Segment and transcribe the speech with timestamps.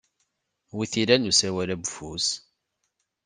[0.75, 2.27] Wi t-ilan usawal-a n ufus?